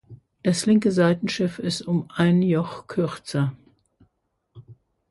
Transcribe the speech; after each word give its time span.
Das 0.41 0.65
linke 0.65 0.91
Seitenschiff 0.91 1.59
ist 1.59 1.83
um 1.83 2.09
ein 2.09 2.41
Joch 2.41 2.87
kürzer. 2.87 3.55